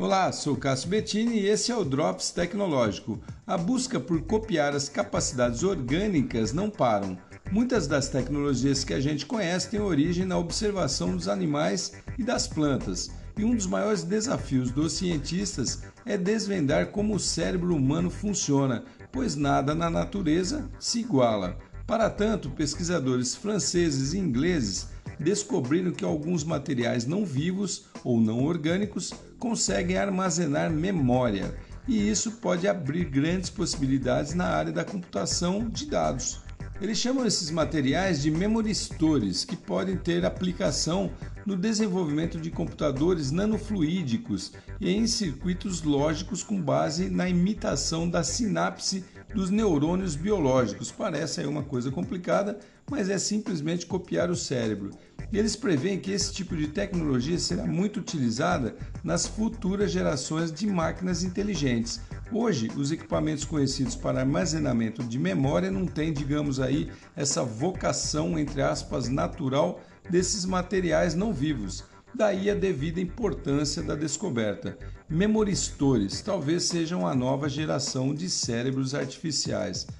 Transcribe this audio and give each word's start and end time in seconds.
Olá, 0.00 0.30
sou 0.30 0.54
Cássio 0.54 0.90
Bettini 0.90 1.40
e 1.40 1.48
esse 1.48 1.72
é 1.72 1.76
o 1.76 1.84
Drops 1.84 2.30
Tecnológico. 2.30 3.18
A 3.44 3.58
busca 3.58 3.98
por 3.98 4.22
copiar 4.22 4.72
as 4.72 4.88
capacidades 4.88 5.64
orgânicas 5.64 6.52
não 6.52 6.70
param. 6.70 7.18
Muitas 7.50 7.88
das 7.88 8.08
tecnologias 8.08 8.84
que 8.84 8.94
a 8.94 9.00
gente 9.00 9.26
conhece 9.26 9.70
têm 9.70 9.80
origem 9.80 10.24
na 10.24 10.38
observação 10.38 11.16
dos 11.16 11.26
animais 11.26 11.94
e 12.16 12.22
das 12.22 12.46
plantas. 12.46 13.10
E 13.36 13.42
um 13.42 13.56
dos 13.56 13.66
maiores 13.66 14.04
desafios 14.04 14.70
dos 14.70 14.92
cientistas 14.92 15.82
é 16.06 16.16
desvendar 16.16 16.92
como 16.92 17.16
o 17.16 17.20
cérebro 17.20 17.74
humano 17.74 18.08
funciona, 18.08 18.84
pois 19.10 19.34
nada 19.34 19.74
na 19.74 19.90
natureza 19.90 20.70
se 20.78 21.00
iguala. 21.00 21.58
Para 21.88 22.08
tanto, 22.08 22.50
pesquisadores 22.50 23.34
franceses 23.34 24.12
e 24.12 24.18
ingleses 24.18 24.90
descobriram 25.18 25.92
que 25.92 26.04
alguns 26.04 26.44
materiais 26.44 27.06
não 27.06 27.24
vivos 27.24 27.86
ou 28.04 28.20
não 28.20 28.44
orgânicos 28.44 29.12
conseguem 29.38 29.96
armazenar 29.96 30.70
memória, 30.70 31.54
e 31.86 32.08
isso 32.08 32.32
pode 32.32 32.68
abrir 32.68 33.04
grandes 33.04 33.50
possibilidades 33.50 34.34
na 34.34 34.46
área 34.46 34.72
da 34.72 34.84
computação 34.84 35.68
de 35.68 35.86
dados. 35.86 36.40
Eles 36.80 36.98
chamam 36.98 37.26
esses 37.26 37.50
materiais 37.50 38.22
de 38.22 38.30
memoristores, 38.30 39.44
que 39.44 39.56
podem 39.56 39.96
ter 39.96 40.24
aplicação 40.24 41.10
no 41.44 41.56
desenvolvimento 41.56 42.38
de 42.38 42.52
computadores 42.52 43.32
nanofluídicos 43.32 44.52
e 44.80 44.90
em 44.90 45.04
circuitos 45.06 45.82
lógicos 45.82 46.44
com 46.44 46.60
base 46.60 47.10
na 47.10 47.28
imitação 47.28 48.08
da 48.08 48.22
sinapse 48.22 49.04
dos 49.34 49.50
neurônios 49.50 50.14
biológicos. 50.14 50.92
Parece 50.92 51.40
aí 51.40 51.46
uma 51.46 51.64
coisa 51.64 51.90
complicada, 51.90 52.60
mas 52.88 53.10
é 53.10 53.18
simplesmente 53.18 53.84
copiar 53.84 54.30
o 54.30 54.36
cérebro. 54.36 54.90
E 55.30 55.38
eles 55.38 55.54
preveem 55.54 55.98
que 55.98 56.10
esse 56.10 56.32
tipo 56.32 56.56
de 56.56 56.68
tecnologia 56.68 57.38
será 57.38 57.66
muito 57.66 58.00
utilizada 58.00 58.74
nas 59.04 59.26
futuras 59.26 59.90
gerações 59.90 60.50
de 60.50 60.66
máquinas 60.66 61.22
inteligentes. 61.22 62.00
Hoje, 62.32 62.70
os 62.76 62.90
equipamentos 62.90 63.44
conhecidos 63.44 63.94
para 63.94 64.20
armazenamento 64.20 65.02
de 65.02 65.18
memória 65.18 65.70
não 65.70 65.86
têm, 65.86 66.12
digamos 66.12 66.60
aí, 66.60 66.90
essa 67.14 67.42
vocação 67.44 68.38
entre 68.38 68.62
aspas 68.62 69.08
natural 69.08 69.80
desses 70.08 70.44
materiais 70.44 71.14
não 71.14 71.32
vivos. 71.32 71.84
Daí 72.14 72.50
a 72.50 72.54
devida 72.54 73.00
importância 73.00 73.82
da 73.82 73.94
descoberta. 73.94 74.78
Memoristores 75.08 76.22
talvez 76.22 76.64
sejam 76.64 77.06
a 77.06 77.14
nova 77.14 77.48
geração 77.48 78.14
de 78.14 78.30
cérebros 78.30 78.94
artificiais. 78.94 79.86